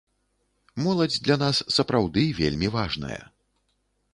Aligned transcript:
Моладзь 0.85 1.19
для 1.27 1.35
нас 1.43 1.57
сапраўды 1.75 2.23
вельмі 2.41 2.67
важная. 2.77 3.21